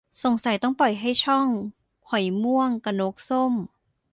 [0.23, 1.47] สงสัยต้องปล่อยให้ ช่อง
[2.09, 3.53] หอยม่วง กะ นกส้ม